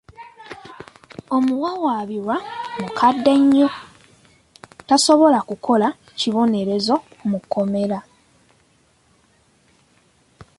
[1.35, 2.35] Omuwawaabirwa
[2.81, 3.67] mukadde nnyo
[4.87, 5.87] tasobola kukola
[6.19, 6.95] kibonerezo
[7.29, 7.99] mu kkomera.